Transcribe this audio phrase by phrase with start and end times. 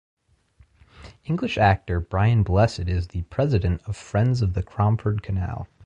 [1.25, 5.67] English actor Brian Blessed is the president of Friends of the Cromford Canal.